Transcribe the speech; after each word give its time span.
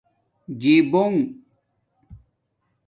جیبݸنݣ 0.61 1.17